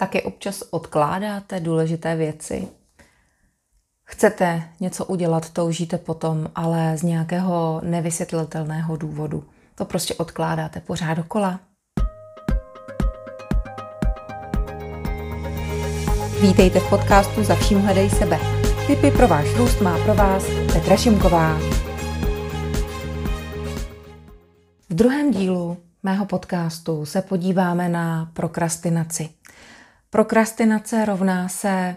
[0.00, 2.68] Taky občas odkládáte důležité věci.
[4.04, 9.44] Chcete něco udělat, toužíte potom, ale z nějakého nevysvětlitelného důvodu.
[9.74, 11.60] To prostě odkládáte pořád dokola.
[16.42, 18.38] Vítejte v podcastu Za vším hledej sebe.
[18.86, 21.58] Tipy pro váš růst má pro vás Petra Šimková.
[24.88, 29.39] V druhém dílu mého podcastu se podíváme na prokrastinaci.
[30.10, 31.96] Prokrastinace rovná se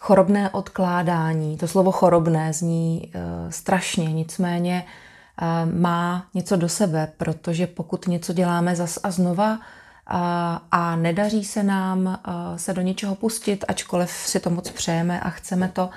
[0.00, 1.56] chorobné odkládání.
[1.56, 8.32] To slovo chorobné zní e, strašně, nicméně e, má něco do sebe, protože pokud něco
[8.32, 9.58] děláme zas a znova
[10.06, 12.20] a, a nedaří se nám
[12.56, 15.90] se do něčeho pustit, ačkoliv si to moc přejeme a chceme to,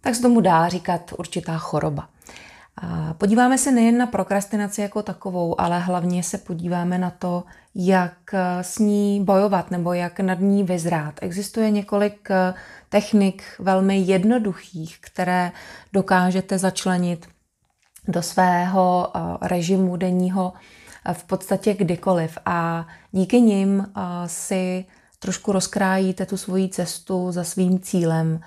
[0.00, 2.08] tak se tomu dá říkat určitá choroba.
[3.18, 7.44] Podíváme se nejen na prokrastinaci jako takovou, ale hlavně se podíváme na to,
[7.74, 11.14] jak s ní bojovat nebo jak nad ní vyzrát.
[11.22, 12.54] Existuje několik eh,
[12.88, 15.52] technik velmi jednoduchých, které
[15.92, 17.28] dokážete začlenit
[18.08, 20.52] do svého eh, režimu denního
[21.06, 23.92] eh, v podstatě kdykoliv a díky nim
[24.26, 24.84] si
[25.18, 28.40] trošku rozkrájíte tu svoji cestu za svým cílem,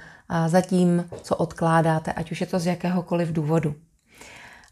[0.47, 3.75] za tím, co odkládáte, ať už je to z jakéhokoliv důvodu.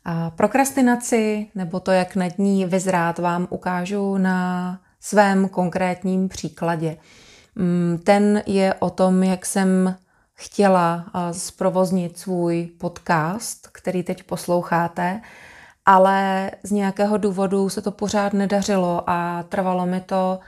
[0.10, 6.98] A prokrastinaci nebo to, jak nad ní vyzrát, vám ukážu na svém konkrétním příkladě.
[7.56, 9.96] Mm, ten je o tom, jak jsem
[10.34, 15.22] chtěla zprovoznit svůj podcast, který teď posloucháte,
[15.86, 20.40] ale z nějakého důvodu se to pořád nedařilo a trvalo mi to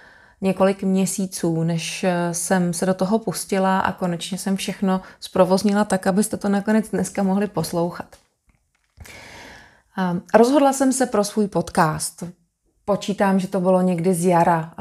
[0.41, 6.37] několik měsíců, než jsem se do toho pustila a konečně jsem všechno zprovoznila tak, abyste
[6.37, 8.28] to nakonec dneska mohli poslouchat.
[10.33, 12.23] Rozhodla jsem se pro svůj podcast.
[12.85, 14.73] Počítám, že to bylo někdy z jara.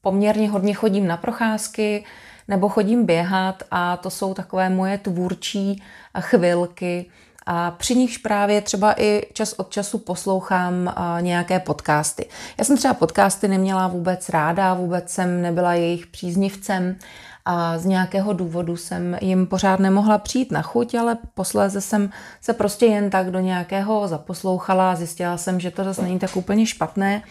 [0.00, 2.04] Poměrně hodně chodím na procházky
[2.48, 5.82] nebo chodím běhat a to jsou takové moje tvůrčí
[6.20, 7.10] chvilky.
[7.46, 12.28] A při nichž právě třeba i čas od času poslouchám nějaké podcasty.
[12.58, 16.96] Já jsem třeba podcasty neměla vůbec ráda, vůbec jsem nebyla jejich příznivcem
[17.44, 22.10] a z nějakého důvodu jsem jim pořád nemohla přijít na chuť, ale posléze jsem
[22.40, 26.36] se prostě jen tak do nějakého zaposlouchala a zjistila jsem, že to zase není tak
[26.36, 27.22] úplně špatné.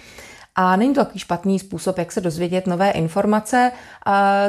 [0.56, 3.72] A není to takový špatný způsob, jak se dozvědět nové informace,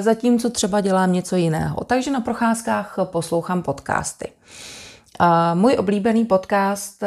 [0.00, 1.84] zatímco třeba dělám něco jiného.
[1.84, 4.32] Takže na procházkách poslouchám podcasty.
[5.54, 7.04] Můj oblíbený podcast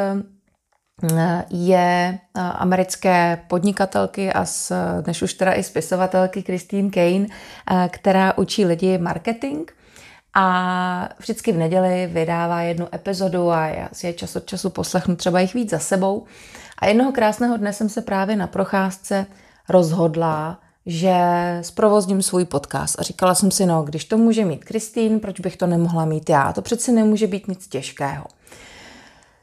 [1.50, 7.28] je americké podnikatelky a s, dnes už teda i spisovatelky Christine Kane,
[7.90, 9.70] která učí lidi marketing
[10.34, 15.16] a vždycky v neděli vydává jednu epizodu a já si je čas od času poslechnu
[15.16, 16.26] třeba jich víc za sebou.
[16.80, 19.26] A jednoho krásného dne jsem se právě na procházce
[19.70, 21.16] rozhodla, že
[21.62, 23.00] zprovozním svůj podcast.
[23.00, 26.30] A říkala jsem si, no, když to může mít Kristýn, proč bych to nemohla mít
[26.30, 26.54] já?
[26.54, 28.26] To přeci nemůže být nic těžkého.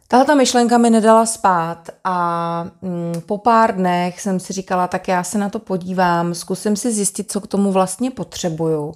[0.08, 5.08] Tahle ta myšlenka mi nedala spát a mm, po pár dnech jsem si říkala, tak
[5.08, 8.94] já se na to podívám, zkusím si zjistit, co k tomu vlastně potřebuju.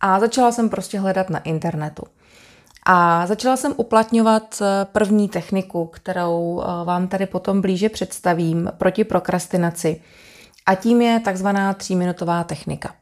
[0.00, 2.02] A začala jsem prostě hledat na internetu.
[2.86, 9.04] A začala jsem uplatňovat eh, první techniku, kterou eh, vám tady potom blíže představím proti
[9.04, 10.00] prokrastinaci.
[10.70, 12.94] A tím je takzvaná tříminutová technika.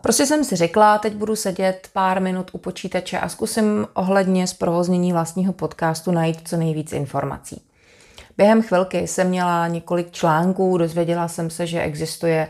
[0.00, 5.12] Prostě jsem si řekla, teď budu sedět pár minut u počítače a zkusím ohledně zprovoznění
[5.12, 7.62] vlastního podcastu najít co nejvíc informací.
[8.36, 12.48] Během chvilky jsem měla několik článků, dozvěděla jsem se, že existuje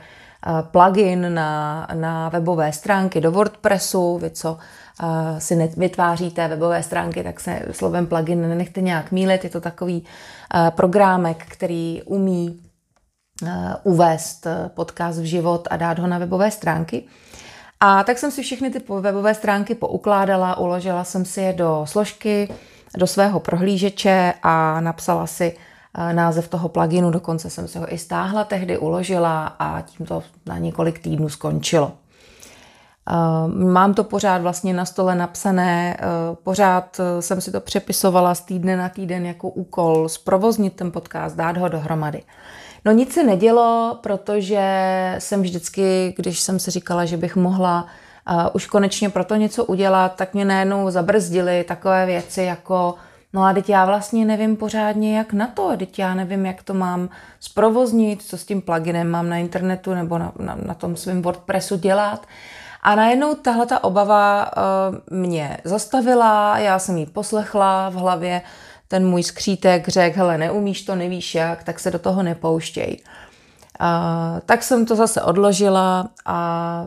[0.62, 4.58] plugin na, na webové stránky do WordPressu, vy co
[5.38, 10.04] si vytváříte webové stránky, tak se slovem plugin nenechte nějak mílit, je to takový
[10.70, 12.60] programek, který umí
[13.82, 17.04] uvést eh, podcast v život a dát ho na webové stránky.
[17.80, 22.48] A tak jsem si všechny ty webové stránky poukládala, uložila jsem si je do složky,
[22.96, 25.56] do svého prohlížeče a napsala si
[25.94, 30.22] eh, název toho pluginu, dokonce jsem si ho i stáhla tehdy, uložila a tím to
[30.46, 31.92] na několik týdnů skončilo.
[33.46, 35.96] Mám to pořád vlastně na stole napsané,
[36.42, 41.56] pořád jsem si to přepisovala z týdne na týden jako úkol, zprovoznit ten podcast, dát
[41.56, 42.22] ho dohromady.
[42.84, 44.62] No nic se nedělo, protože
[45.18, 47.86] jsem vždycky, když jsem si říkala, že bych mohla
[48.30, 52.94] uh, už konečně pro to něco udělat, tak mě najednou zabrzdily takové věci jako
[53.34, 55.76] No a teď já vlastně nevím pořádně, jak na to.
[55.76, 57.08] Teď já nevím, jak to mám
[57.40, 61.76] zprovoznit, co s tím pluginem mám na internetu nebo na, na, na tom svém WordPressu
[61.76, 62.26] dělat.
[62.82, 68.42] A najednou tahle ta obava uh, mě zastavila, já jsem ji poslechla v hlavě,
[68.92, 72.96] ten můj skřítek řekl, hele, neumíš to, nevíš jak, tak se do toho nepouštěj.
[73.80, 76.86] A, tak jsem to zase odložila a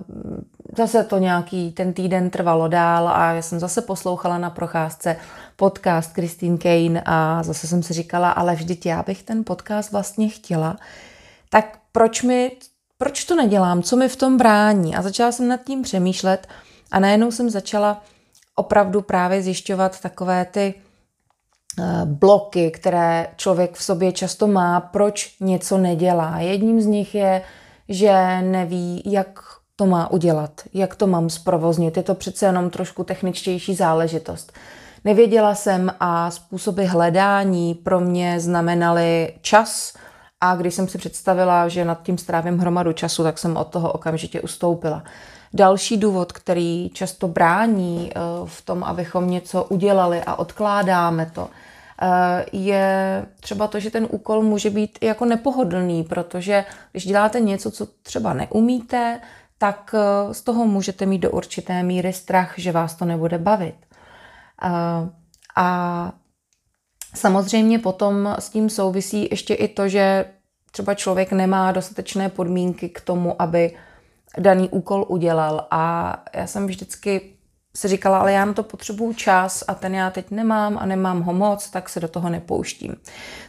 [0.78, 5.18] zase to nějaký ten týden trvalo dál a já jsem zase poslouchala na procházce
[5.56, 10.30] podcast Christine Kane a zase jsem si říkala, ale vždyť já bych ten podcast vlastně
[10.30, 10.78] chtěla,
[11.50, 12.52] tak proč mi,
[12.98, 14.96] proč to nedělám, co mi v tom brání?
[14.96, 16.48] A začala jsem nad tím přemýšlet
[16.92, 18.02] a najednou jsem začala
[18.56, 20.74] opravdu právě zjišťovat takové ty
[22.06, 26.40] bloky, které člověk v sobě často má, proč něco nedělá.
[26.40, 27.42] Jedním z nich je,
[27.90, 29.40] že neví, jak
[29.76, 31.98] to má udělat, jak to mám zprovoznit.
[31.98, 34.54] Je to přece jenom trošku techničtější záležitost.
[35.06, 39.94] Nevěděla jsem a způsoby hledání pro mě znamenaly čas
[40.42, 43.92] a když jsem si představila, že nad tím strávím hromadu času, tak jsem od toho
[43.92, 45.04] okamžitě ustoupila.
[45.56, 51.50] Další důvod, který často brání eh, v tom, abychom něco udělali a odkládáme to,
[52.02, 57.72] eh, je třeba to, že ten úkol může být jako nepohodlný, protože když děláte něco,
[57.72, 59.22] co třeba neumíte,
[59.58, 63.76] tak eh, z toho můžete mít do určité míry strach, že vás to nebude bavit.
[65.56, 66.14] A
[67.16, 70.26] samozřejmě potom s tím souvisí ještě i to, že
[70.72, 73.76] třeba člověk nemá dostatečné podmínky k tomu, aby
[74.40, 75.68] daný úkol udělal.
[75.72, 77.22] A já jsem vždycky
[77.76, 81.22] si říkala, ale já na to potřebuju čas a ten já teď nemám a nemám
[81.22, 82.96] ho moc, tak se do toho nepouštím.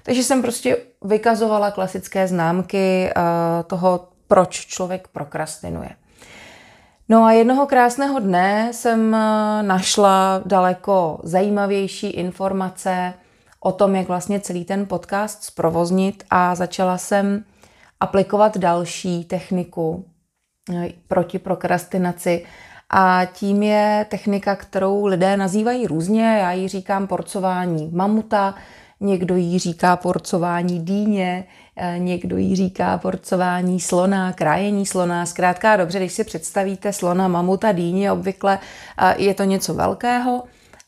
[0.03, 3.23] Takže jsem prostě vykazovala klasické známky uh,
[3.67, 5.91] toho, proč člověk prokrastinuje.
[7.09, 9.19] No a jednoho krásného dne jsem eh,
[9.63, 13.15] našla daleko zajímavější informace
[13.61, 17.45] o tom, jak vlastně celý ten podcast zprovoznit a začala jsem
[18.01, 20.16] aplikovat další techniku eh,
[21.09, 22.45] proti prokrastinaci.
[22.91, 26.25] A tím je technika, kterou lidé nazývají různě.
[26.25, 28.55] Já ji říkám porcování mamuta,
[29.01, 31.45] někdo jí říká porcování dýně,
[31.79, 35.27] Eh, někdo jí říká porcování slona, krájení slona.
[35.27, 38.59] Zkrátka dobře, když si představíte slona, mamuta, dýně, obvykle
[38.99, 40.43] eh, je to něco velkého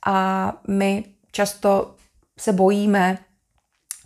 [0.06, 1.94] a my často
[2.38, 3.18] se bojíme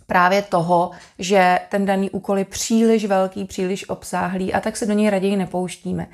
[0.05, 4.93] právě toho, že ten daný úkol je příliš velký, příliš obsáhlý a tak se do
[4.93, 6.07] něj raději nepouštíme.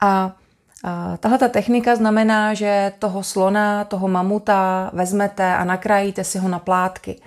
[0.00, 0.32] A
[1.18, 6.58] Tahle ta technika znamená, že toho slona, toho mamuta vezmete a nakrájíte si ho na
[6.58, 7.20] plátky.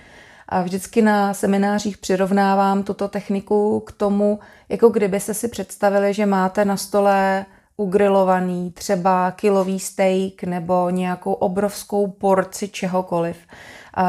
[0.48, 4.38] A vždycky na seminářích přirovnávám tuto techniku k tomu,
[4.68, 7.46] jako kdyby se si představili, že máte na stole
[7.76, 13.36] ugrilovaný třeba kilový steak nebo nějakou obrovskou porci čehokoliv,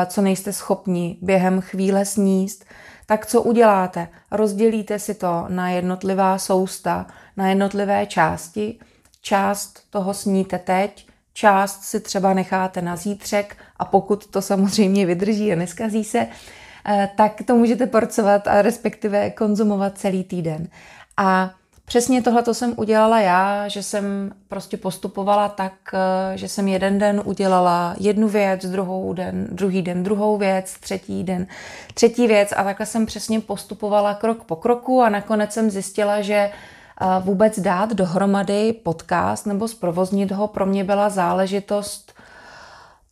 [0.06, 2.66] co nejste schopni během chvíle sníst,
[3.06, 4.08] tak co uděláte?
[4.32, 8.80] Rozdělíte si to na jednotlivá sousta, na jednotlivé části.
[9.22, 15.54] Část toho sníte teď, část si třeba necháte na zítřek a pokud to samozřejmě vydrží
[15.54, 16.28] a neskazí se,
[16.88, 20.68] eh, tak to můžete porcovat a respektive konzumovat celý týden.
[21.18, 21.52] A
[21.90, 27.00] přesně tohle to jsem udělala já, že jsem prostě postupovala tak, eh, že jsem jeden
[27.00, 31.48] den udělala jednu věc, druhou den, druhý den druhou věc, třetí den
[31.94, 36.52] třetí věc a takhle jsem přesně postupovala krok po kroku a nakonec jsem zjistila, že
[37.20, 42.14] vůbec dát dohromady podcast nebo zprovoznit ho pro mě byla záležitost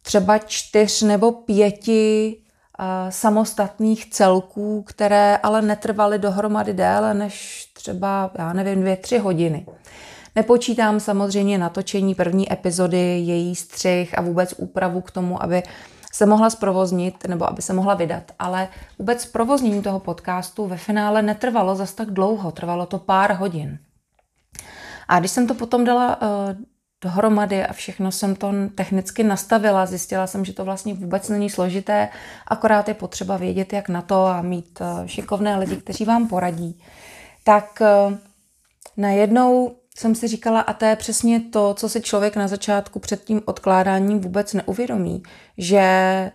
[0.01, 2.37] třeba čtyř nebo pěti
[3.09, 9.65] samostatných celků, které ale netrvaly dohromady déle než třeba, já nevím, dvě, tři hodiny.
[10.35, 15.63] Nepočítám samozřejmě natočení první epizody, její střih a vůbec úpravu k tomu, aby
[16.13, 18.23] se mohla zprovoznit nebo aby se mohla vydat.
[18.39, 18.67] Ale
[18.99, 23.79] vůbec provoznění toho podcastu ve finále netrvalo zas tak dlouho, trvalo to pár hodin.
[25.07, 26.27] A když jsem to potom dala uh,
[27.03, 32.09] dohromady a všechno jsem to technicky nastavila, zjistila jsem, že to vlastně vůbec není složité,
[32.47, 36.81] akorát je potřeba vědět, jak na to a mít uh, šikovné lidi, kteří vám poradí.
[37.43, 38.13] Tak uh,
[38.97, 43.23] najednou jsem si říkala, a to je přesně to, co si člověk na začátku před
[43.23, 45.23] tím odkládáním vůbec neuvědomí,
[45.57, 45.81] že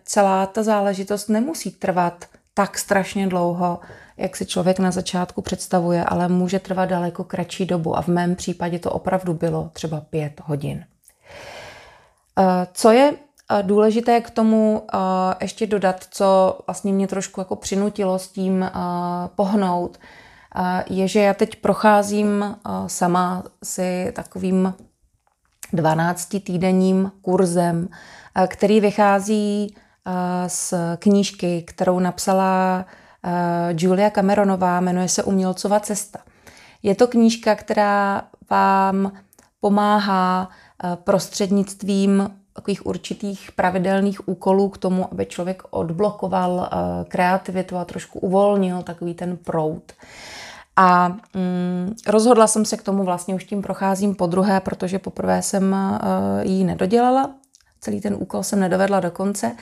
[0.05, 3.81] celá ta záležitost nemusí trvat tak strašně dlouho,
[4.17, 8.37] jak si člověk na začátku představuje, ale může trvat daleko kratší dobu a v mém
[8.37, 10.85] případě to opravdu bylo třeba pět hodin.
[12.39, 14.99] Eh, co je eh, důležité k tomu eh,
[15.41, 18.71] ještě dodat, co vlastně mě trošku jako přinutilo s tím
[19.37, 19.99] pohnout,
[20.91, 22.57] je, že já teď procházím
[22.87, 24.75] sama si takovým
[25.73, 27.89] 12 týdenním kurzem,
[28.49, 29.77] který vychází
[30.47, 32.85] z knížky, kterou napsala
[33.79, 36.19] Julia Cameronová, jmenuje se Umělcova cesta.
[36.83, 39.13] Je to knížka, která vám
[39.61, 40.49] pomáhá
[40.95, 46.71] prostřednictvím takových určitých pravidelných úkolů k tomu, aby člověk odblokoval
[47.09, 49.93] kreativitu a trošku uvolnil takový ten proud.
[50.77, 55.43] A mm, rozhodla jsem se k tomu, vlastně už tím procházím po druhé, protože poprvé
[55.43, 55.77] jsem
[56.43, 57.31] ji nedodělala,
[57.83, 59.57] celý ten úkol jsem nedovedla do konce.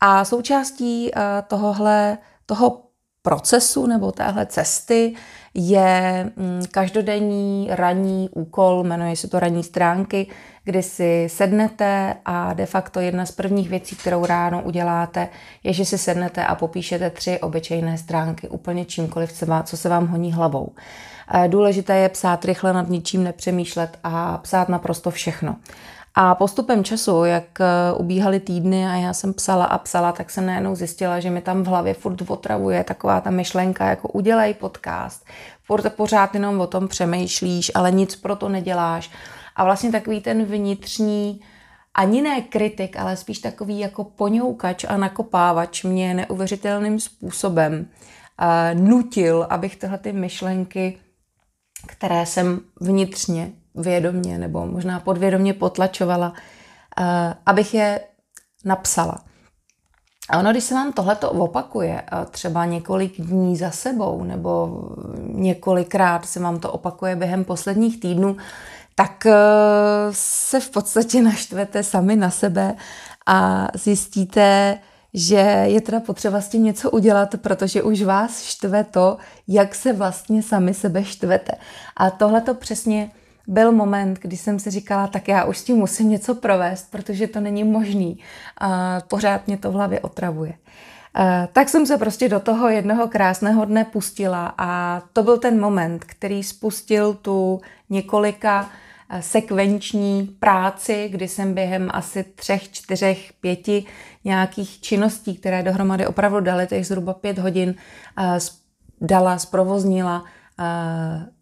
[0.00, 2.82] A součástí uh, tohohle, toho
[3.22, 5.14] procesu nebo téhle cesty
[5.54, 10.26] je mm, každodenní ranní úkol, jmenuje se to ranní stránky,
[10.64, 15.28] kdy si sednete a de facto jedna z prvních věcí, kterou ráno uděláte,
[15.62, 20.32] je, že si sednete a popíšete tři obyčejné stránky úplně čímkoliv, co se vám honí
[20.32, 20.72] hlavou.
[21.46, 25.56] Důležité je psát rychle, nad ničím nepřemýšlet a psát naprosto všechno.
[26.16, 30.46] A postupem času, jak eh, ubíhaly týdny a já jsem psala a psala, tak jsem
[30.46, 35.26] najednou zjistila, že mi tam v hlavě furt otravuje taková ta myšlenka, jako udělej podcast.
[35.62, 39.10] Furt pořád jenom o tom přemýšlíš, ale nic pro to neděláš.
[39.56, 41.40] A vlastně takový ten vnitřní,
[41.94, 47.86] ani ne kritik, ale spíš takový jako poňoukač a nakopávač mě neuvěřitelným způsobem
[48.40, 50.98] uh, nutil, abych tyhle ty myšlenky,
[51.86, 57.06] které jsem vnitřně vědomně nebo možná podvědomně potlačovala, uh,
[57.46, 58.00] abych je
[58.64, 59.18] napsala.
[60.30, 64.82] A ono, když se vám tohleto opakuje, třeba několik dní za sebou, nebo
[65.22, 68.36] několikrát se vám to opakuje během posledních týdnů,
[68.94, 69.32] tak uh,
[70.12, 72.74] se v podstatě naštvete sami na sebe
[73.26, 74.78] a zjistíte,
[75.14, 79.16] že je teda potřeba s tím něco udělat, protože už vás štve to,
[79.48, 81.52] jak se vlastně sami sebe štvete.
[81.96, 83.10] A tohle to přesně
[83.46, 87.26] byl moment, kdy jsem si říkala, tak já už s tím musím něco provést, protože
[87.26, 88.18] to není možný.
[88.58, 90.54] A pořád mě to v hlavě otravuje.
[91.14, 95.60] A tak jsem se prostě do toho jednoho krásného dne pustila a to byl ten
[95.60, 97.60] moment, který spustil tu
[97.90, 98.70] několika
[99.20, 103.84] sekvenční práci, kdy jsem během asi třech, čtyřech, pěti
[104.24, 107.74] nějakých činností, které dohromady opravdu daly těch zhruba pět hodin,
[109.00, 110.24] dala, zprovoznila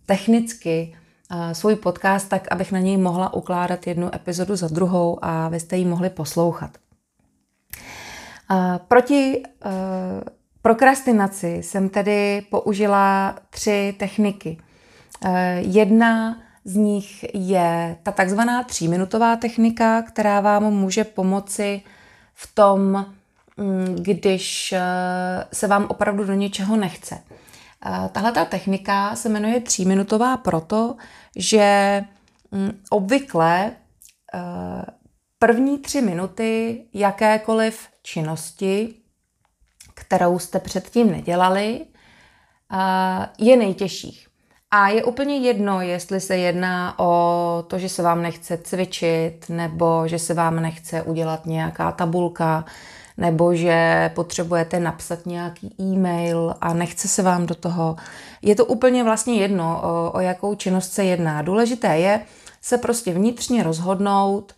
[0.06, 0.96] technicky
[1.52, 5.76] svůj podcast tak, abych na něj mohla ukládat jednu epizodu za druhou a vy jste
[5.76, 6.70] ji mohli poslouchat.
[8.88, 9.70] Proti uh,
[10.62, 14.58] prokrastinaci jsem tedy použila tři techniky.
[15.24, 21.82] Uh, jedna z nich je ta takzvaná tříminutová technika, která vám může pomoci
[22.34, 23.06] v tom,
[23.56, 24.78] mm, když uh,
[25.52, 27.18] se vám opravdu do něčeho nechce.
[28.12, 30.96] Tahle ta technika se jmenuje tříminutová proto,
[31.36, 32.02] že
[32.50, 33.72] mm, obvykle
[34.34, 34.40] eh,
[35.38, 38.94] první tři minuty jakékoliv činnosti,
[39.94, 41.80] kterou jste předtím nedělali,
[42.72, 44.28] eh, je nejtěžších.
[44.70, 50.08] A je úplně jedno, jestli se jedná o to, že se vám nechce cvičit, nebo
[50.08, 52.64] že se vám nechce udělat nějaká tabulka,
[53.22, 57.96] nebo že potřebujete napsat nějaký e-mail a nechce se vám do toho.
[58.42, 61.42] Je to úplně vlastně jedno, o, o jakou činnost se jedná.
[61.42, 62.20] Důležité je
[62.60, 64.52] se prostě vnitřně rozhodnout,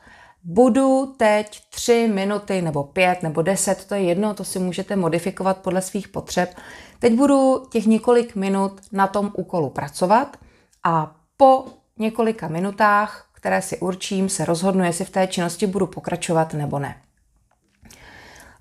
[0.44, 5.58] budu teď tři minuty nebo pět nebo deset, to je jedno, to si můžete modifikovat
[5.58, 6.56] podle svých potřeb.
[6.98, 10.36] Teď budu těch několik minut na tom úkolu pracovat
[10.84, 11.64] a po
[11.98, 17.03] několika minutách, které si určím, se rozhodnu, jestli v té činnosti budu pokračovat nebo ne.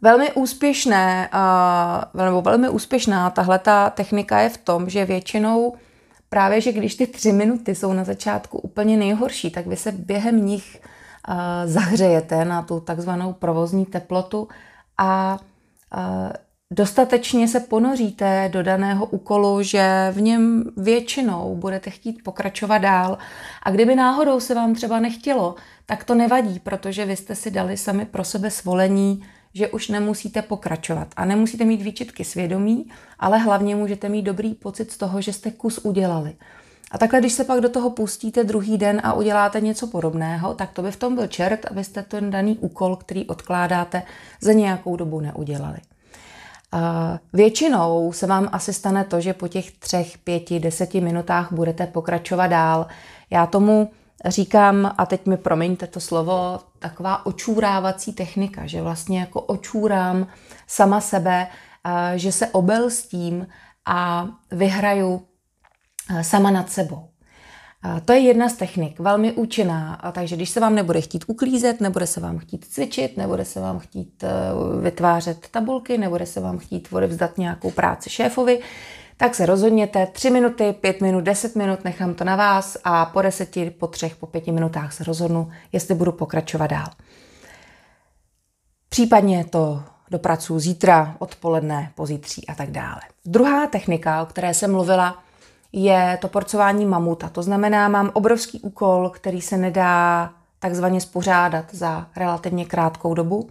[0.04, 1.30] Velmi úspěšné,
[2.16, 5.76] uh, nebo velmi úspěšná tahle ta technika je v tom, že většinou
[6.30, 10.46] právě, že když ty tři minuty jsou na začátku úplně nejhorší, tak vy se během
[10.46, 10.82] nich
[11.30, 14.48] uh, zahřejete na tu takzvanou provozní teplotu
[14.98, 15.40] a
[15.98, 16.00] uh,
[16.72, 23.18] dostatečně se ponoříte do daného úkolu, že v něm většinou budete chtít pokračovat dál.
[23.64, 25.56] A kdyby náhodou se vám třeba nechtělo,
[25.86, 30.42] tak to nevadí, protože vy jste si dali sami pro sebe svolení, že už nemusíte
[30.42, 32.86] pokračovat a nemusíte mít výčitky svědomí,
[33.20, 36.36] ale hlavně můžete mít dobrý pocit z toho, že jste kus udělali.
[36.92, 40.72] A takhle, když se pak do toho pustíte druhý den a uděláte něco podobného, tak
[40.72, 44.04] to by v tom byl čert, abyste ten daný úkol, který odkládáte,
[44.42, 45.78] za nějakou dobu neudělali.
[47.34, 52.48] Většinou se vám asi stane to, že po těch třech, pěti, deseti minutách budete pokračovat
[52.48, 52.88] dál.
[53.30, 53.92] Já tomu
[54.26, 60.28] říkám, a teď mi promiňte to slovo, taková očůrávací technika, že vlastně jako očůrám
[60.68, 61.48] sama sebe,
[62.16, 63.48] že se obelstím
[63.86, 65.22] a vyhraju
[66.22, 67.10] sama nad sebou.
[68.06, 72.08] To je jedna z technik, velmi účinná, takže když se vám nebude chtít uklízet, nebude
[72.08, 74.30] se vám chtít cvičit, nebude se vám chtít e,
[74.82, 78.60] vytvářet tabulky, nebude se vám chtít odevzdat nějakou práci šéfovi,
[79.18, 83.22] tak se rozhodněte 3 minuty, 5 minut, 10 minut, nechám to na vás a po
[83.22, 86.88] deseti, po třech, po pěti minutách se rozhodnu, jestli budu pokračovat dál.
[88.90, 93.02] Případně to dopracuju zítra, odpoledne, pozítří a tak dále.
[93.26, 95.24] Druhá technika, o které jsem mluvila,
[95.72, 97.30] je to porcování mamuta.
[97.30, 100.30] To znamená, mám obrovský úkol, který se nedá
[100.60, 103.50] takzvaně spořádat za relativně krátkou dobu.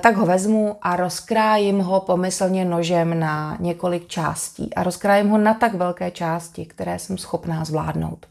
[0.00, 4.74] Tak ho vezmu a rozkrájím ho pomyslně nožem na několik částí.
[4.74, 8.26] A rozkrájím ho na tak velké části, které jsem schopná zvládnout.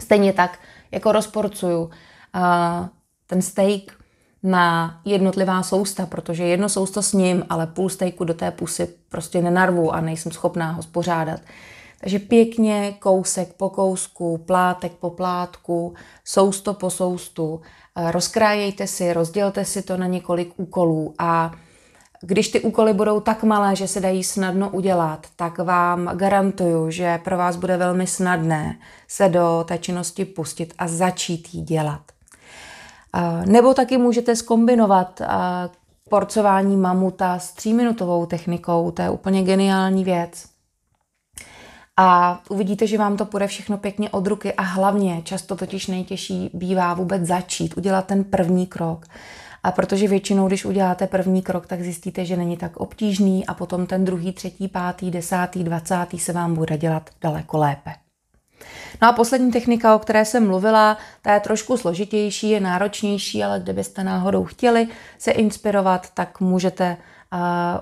[0.00, 0.58] Stejně tak,
[0.90, 1.90] jako rozporcuju
[3.26, 3.82] ten steak
[4.42, 9.42] na jednotlivá sousta, protože jedno sousto s ním, ale půl stejku do té pusy prostě
[9.42, 11.40] nenarvu a nejsem schopná ho spořádat.
[12.02, 15.94] Takže pěkně kousek po kousku, plátek po plátku,
[16.24, 17.60] sousto po soustu.
[17.96, 21.52] Eh, rozkrájejte si, rozdělte si to na několik úkolů a
[22.20, 27.18] když ty úkoly budou tak malé, že se dají snadno udělat, tak vám garantuju, že
[27.18, 28.78] pro vás bude velmi snadné
[29.08, 32.02] se do té činnosti pustit a začít ji dělat.
[33.16, 35.26] Eh, nebo taky můžete skombinovat eh,
[36.08, 40.51] porcování mamuta s tříminutovou technikou, to je úplně geniální věc
[42.04, 46.50] a uvidíte, že vám to půjde všechno pěkně od ruky a hlavně často totiž nejtěžší
[46.54, 49.06] bývá vůbec začít, udělat ten první krok.
[49.62, 53.86] A protože většinou, když uděláte první krok, tak zjistíte, že není tak obtížný a potom
[53.86, 57.90] ten druhý, třetí, pátý, desátý, dvacátý se vám bude dělat daleko lépe.
[59.02, 63.60] No a poslední technika, o které jsem mluvila, ta je trošku složitější, je náročnější, ale
[63.60, 66.96] kdybyste náhodou chtěli se inspirovat, tak můžete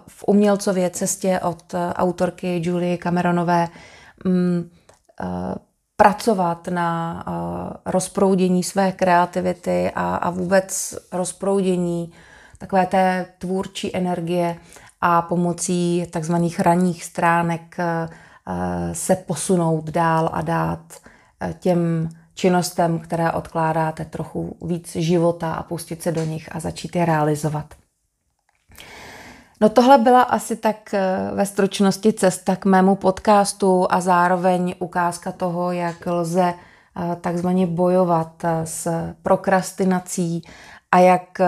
[0.06, 3.68] v umělcově cestě od autorky Julie Cameronové
[4.24, 4.70] Mm,
[5.20, 5.54] eh,
[5.96, 12.12] pracovat na eh, rozproudění své kreativity a, a vůbec rozproudění
[12.58, 14.56] takové té tvůrčí energie
[15.00, 18.08] a pomocí takzvaných ranních stránek eh,
[18.92, 20.94] se posunout dál a dát
[21.58, 27.04] těm činnostem, které odkládáte trochu víc života a pustit se do nich a začít je
[27.04, 27.74] realizovat.
[29.62, 35.32] No tohle byla asi tak eh, ve stručnosti cesta k mému podcastu a zároveň ukázka
[35.32, 38.88] toho, jak lze eh, takzvaně bojovat eh, s
[39.22, 40.42] prokrastinací
[40.92, 41.38] a jak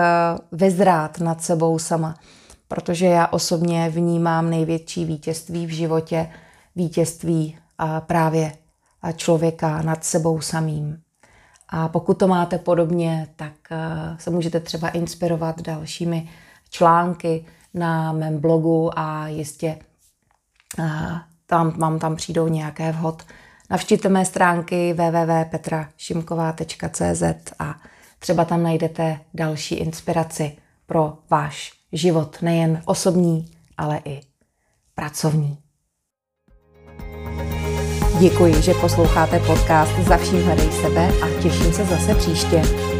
[0.51, 2.15] vyzrát nad sebou sama.
[2.67, 6.29] Protože já osobně vnímám největší vítězství v životě,
[6.75, 7.57] vítězství
[7.99, 8.51] právě
[9.15, 10.97] člověka nad sebou samým.
[11.69, 13.53] A pokud to máte podobně, tak
[14.17, 16.29] se můžete třeba inspirovat dalšími
[16.69, 19.77] články, na mém blogu a jistě
[21.45, 23.23] tam, vám tam přijdou nějaké vhod.
[23.69, 27.23] Navštivte mé stránky www.petrašimková.cz
[27.59, 27.75] a
[28.19, 33.45] třeba tam najdete další inspiraci pro váš život, nejen osobní,
[33.77, 34.21] ale i
[34.95, 35.57] pracovní.
[38.19, 42.92] Děkuji, že posloucháte podcast Za vším hledej sebe a těším se zase příště.